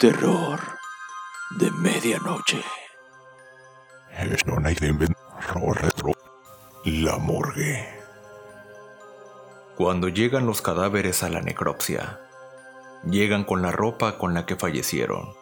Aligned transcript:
Terror 0.00 0.60
de 1.58 1.72
medianoche. 1.72 2.62
Es 4.16 4.46
no 4.46 4.64
hay 4.64 4.76
de 4.76 4.92
retro. 5.74 6.12
La 6.84 7.18
morgue. 7.18 7.84
Cuando 9.76 10.06
llegan 10.06 10.46
los 10.46 10.62
cadáveres 10.62 11.24
a 11.24 11.28
la 11.30 11.40
necropsia, 11.40 12.20
llegan 13.10 13.42
con 13.42 13.60
la 13.60 13.72
ropa 13.72 14.18
con 14.18 14.34
la 14.34 14.46
que 14.46 14.54
fallecieron, 14.54 15.34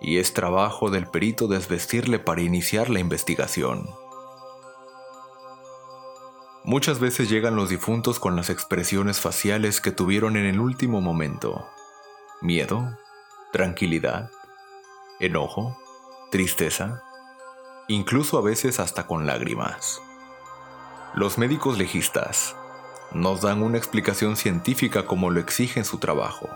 y 0.00 0.18
es 0.18 0.34
trabajo 0.34 0.90
del 0.90 1.06
perito 1.06 1.46
desvestirle 1.46 2.18
para 2.18 2.42
iniciar 2.42 2.90
la 2.90 2.98
investigación. 2.98 3.88
Muchas 6.64 6.98
veces 6.98 7.30
llegan 7.30 7.54
los 7.54 7.68
difuntos 7.68 8.18
con 8.18 8.34
las 8.34 8.50
expresiones 8.50 9.20
faciales 9.20 9.80
que 9.80 9.92
tuvieron 9.92 10.36
en 10.36 10.46
el 10.46 10.58
último 10.58 11.00
momento. 11.00 11.64
Miedo, 12.42 12.98
tranquilidad, 13.52 14.30
enojo, 15.20 15.78
tristeza, 16.30 17.02
incluso 17.88 18.38
a 18.38 18.42
veces 18.42 18.80
hasta 18.80 19.06
con 19.06 19.26
lágrimas. 19.26 20.02
Los 21.14 21.38
médicos 21.38 21.78
legistas 21.78 22.56
nos 23.12 23.40
dan 23.40 23.62
una 23.62 23.78
explicación 23.78 24.36
científica 24.36 25.06
como 25.06 25.30
lo 25.30 25.40
exige 25.40 25.80
en 25.80 25.84
su 25.84 25.98
trabajo. 25.98 26.48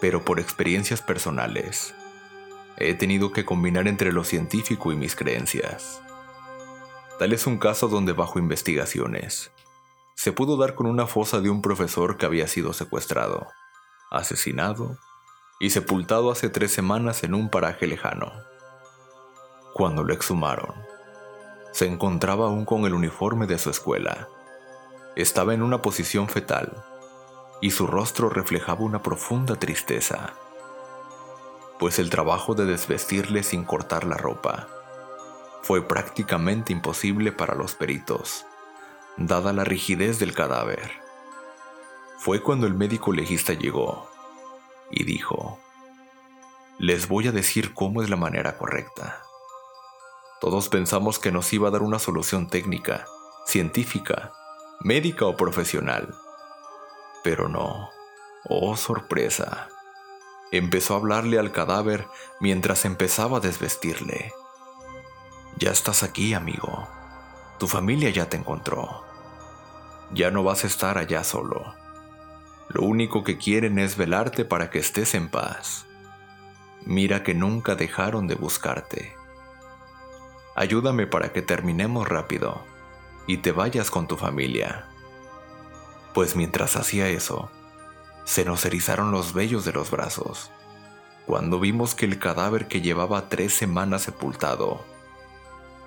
Pero 0.00 0.24
por 0.24 0.40
experiencias 0.40 1.00
personales, 1.00 1.94
he 2.76 2.94
tenido 2.94 3.32
que 3.32 3.44
combinar 3.44 3.86
entre 3.88 4.12
lo 4.12 4.24
científico 4.24 4.92
y 4.92 4.96
mis 4.96 5.14
creencias. 5.14 6.02
Tal 7.18 7.32
es 7.32 7.46
un 7.46 7.58
caso 7.58 7.88
donde 7.88 8.12
bajo 8.12 8.38
investigaciones, 8.38 9.52
se 10.14 10.32
pudo 10.32 10.56
dar 10.56 10.74
con 10.74 10.86
una 10.86 11.06
fosa 11.06 11.40
de 11.40 11.48
un 11.48 11.62
profesor 11.62 12.18
que 12.18 12.26
había 12.26 12.46
sido 12.48 12.72
secuestrado, 12.72 13.46
asesinado 14.10 14.98
y 15.60 15.70
sepultado 15.70 16.32
hace 16.32 16.48
tres 16.48 16.72
semanas 16.72 17.22
en 17.22 17.34
un 17.34 17.50
paraje 17.50 17.86
lejano. 17.86 18.32
Cuando 19.74 20.02
lo 20.02 20.12
exhumaron, 20.12 20.74
se 21.70 21.86
encontraba 21.86 22.46
aún 22.46 22.64
con 22.64 22.86
el 22.86 22.94
uniforme 22.94 23.46
de 23.46 23.58
su 23.58 23.70
escuela. 23.70 24.26
Estaba 25.14 25.54
en 25.54 25.62
una 25.62 25.82
posición 25.82 26.28
fetal 26.28 26.82
y 27.60 27.70
su 27.70 27.86
rostro 27.86 28.30
reflejaba 28.30 28.80
una 28.80 29.02
profunda 29.02 29.54
tristeza, 29.54 30.32
pues 31.78 31.98
el 31.98 32.10
trabajo 32.10 32.54
de 32.54 32.64
desvestirle 32.64 33.42
sin 33.42 33.64
cortar 33.64 34.04
la 34.04 34.16
ropa 34.16 34.66
fue 35.62 35.86
prácticamente 35.86 36.72
imposible 36.72 37.32
para 37.32 37.54
los 37.54 37.74
peritos, 37.74 38.46
dada 39.16 39.52
la 39.52 39.62
rigidez 39.62 40.18
del 40.18 40.32
cadáver. 40.32 40.90
Fue 42.18 42.42
cuando 42.42 42.66
el 42.66 42.74
médico 42.74 43.12
legista 43.12 43.52
llegó 43.52 44.08
y 44.90 45.04
dijo, 45.04 45.58
les 46.78 47.08
voy 47.08 47.28
a 47.28 47.32
decir 47.32 47.74
cómo 47.74 48.02
es 48.02 48.10
la 48.10 48.16
manera 48.16 48.56
correcta. 48.56 49.22
Todos 50.40 50.70
pensamos 50.70 51.18
que 51.18 51.30
nos 51.30 51.52
iba 51.52 51.68
a 51.68 51.70
dar 51.70 51.82
una 51.82 51.98
solución 51.98 52.48
técnica, 52.48 53.06
científica, 53.44 54.32
médica 54.80 55.26
o 55.26 55.36
profesional. 55.36 56.14
Pero 57.22 57.48
no. 57.48 57.90
Oh, 58.48 58.76
sorpresa. 58.76 59.68
Empezó 60.50 60.94
a 60.94 60.96
hablarle 60.96 61.38
al 61.38 61.52
cadáver 61.52 62.06
mientras 62.40 62.86
empezaba 62.86 63.36
a 63.36 63.40
desvestirle. 63.40 64.32
Ya 65.58 65.70
estás 65.70 66.02
aquí, 66.02 66.32
amigo. 66.32 66.88
Tu 67.58 67.68
familia 67.68 68.08
ya 68.08 68.30
te 68.30 68.38
encontró. 68.38 69.04
Ya 70.14 70.30
no 70.30 70.42
vas 70.42 70.64
a 70.64 70.66
estar 70.66 70.96
allá 70.96 71.22
solo. 71.22 71.74
Lo 72.72 72.82
único 72.82 73.24
que 73.24 73.36
quieren 73.36 73.80
es 73.80 73.96
velarte 73.96 74.44
para 74.44 74.70
que 74.70 74.78
estés 74.78 75.16
en 75.16 75.28
paz. 75.28 75.86
Mira 76.86 77.24
que 77.24 77.34
nunca 77.34 77.74
dejaron 77.74 78.28
de 78.28 78.36
buscarte. 78.36 79.16
Ayúdame 80.54 81.08
para 81.08 81.32
que 81.32 81.42
terminemos 81.42 82.08
rápido 82.08 82.64
y 83.26 83.38
te 83.38 83.50
vayas 83.50 83.90
con 83.90 84.06
tu 84.06 84.16
familia. 84.16 84.86
Pues 86.14 86.36
mientras 86.36 86.76
hacía 86.76 87.08
eso, 87.08 87.50
se 88.24 88.44
nos 88.44 88.64
erizaron 88.64 89.10
los 89.10 89.34
vellos 89.34 89.64
de 89.64 89.72
los 89.72 89.90
brazos, 89.90 90.52
cuando 91.26 91.58
vimos 91.58 91.96
que 91.96 92.06
el 92.06 92.20
cadáver 92.20 92.68
que 92.68 92.80
llevaba 92.80 93.28
tres 93.28 93.52
semanas 93.52 94.02
sepultado 94.02 94.84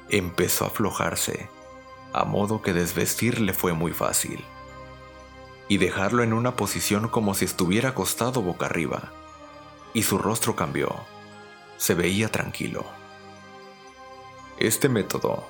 empezó 0.09 0.65
a 0.65 0.67
aflojarse, 0.67 1.50
a 2.11 2.25
modo 2.25 2.61
que 2.61 2.73
desvestirle 2.73 3.53
fue 3.53 3.71
muy 3.71 3.94
fácil 3.94 4.44
y 5.68 5.78
dejarlo 5.78 6.24
en 6.24 6.34
una 6.34 6.56
posición 6.56 7.07
como 7.07 7.34
si 7.34 7.46
estuviera 7.46 7.90
acostado 7.90 8.41
boca 8.41 8.66
arriba. 8.66 9.12
Y 9.94 10.03
su 10.03 10.18
rostro 10.18 10.56
cambió. 10.56 10.96
Se 11.78 11.94
veía 11.94 12.29
tranquilo. 12.29 12.85
Este 14.59 14.90
método 14.90 15.47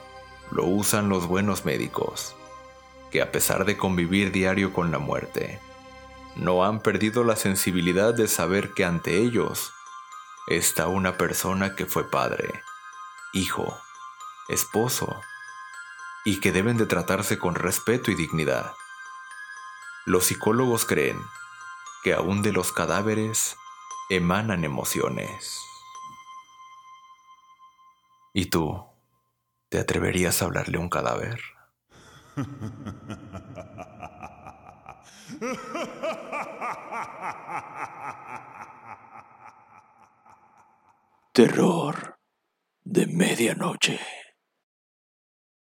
lo 0.52 0.66
usan 0.66 1.10
los 1.10 1.28
buenos 1.28 1.66
médicos, 1.66 2.36
que 3.12 3.22
a 3.22 3.32
pesar 3.32 3.66
de 3.66 3.78
convivir 3.78 4.32
diario 4.32 4.74
con 4.74 4.92
la 4.92 5.00
muerte, 5.00 5.60
no 6.36 6.64
han 6.64 6.80
perdido 6.80 7.24
la 7.24 7.36
sensibilidad 7.36 8.14
de 8.14 8.28
saber 8.28 8.74
que 8.74 8.86
ante 8.86 9.18
ellos 9.18 9.74
está 10.48 10.88
una 10.88 11.18
persona 11.18 11.76
que 11.76 11.86
fue 11.86 12.10
padre, 12.10 12.62
hijo, 13.34 13.78
esposo, 14.50 15.22
y 16.26 16.40
que 16.40 16.52
deben 16.52 16.78
de 16.78 16.86
tratarse 16.86 17.38
con 17.38 17.56
respeto 17.56 18.12
y 18.12 18.16
dignidad. 18.16 18.74
Los 20.06 20.26
psicólogos 20.26 20.86
creen 20.86 21.18
que 22.04 22.14
aún 22.14 22.42
de 22.42 22.52
los 22.52 22.74
cadáveres 22.74 23.56
emanan 24.10 24.66
emociones. 24.66 25.58
¿Y 28.34 28.48
tú? 28.48 28.86
¿Te 29.70 29.80
atreverías 29.80 30.42
a 30.42 30.46
hablarle 30.46 30.78
a 30.78 30.82
un 30.82 30.90
cadáver? 30.90 31.42
Terror 41.32 42.20
de 42.84 43.08
medianoche. 43.08 44.00